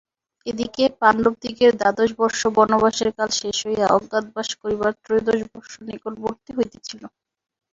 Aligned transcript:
এদিকে 0.45 0.83
পাণ্ডবদিগের 1.01 1.71
দ্বাদশ 1.77 2.09
বর্ষ 2.19 2.41
বনবাসের 2.55 3.09
কাল 3.17 3.29
শেষ 3.39 3.57
হইয়া 3.65 3.85
অজ্ঞাতবাস 3.97 4.49
করিবার 4.61 4.91
ত্রয়োদশ 5.03 5.39
বর্ষ 5.51 5.71
নিকটবর্তী 5.87 6.51
হইতেছিল। 6.57 7.01